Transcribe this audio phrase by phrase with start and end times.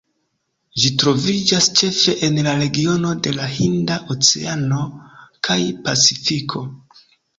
[0.83, 4.81] Ĝi troviĝas ĉefe en la regiono de la Hinda oceano
[5.49, 6.65] kaj Pacifiko.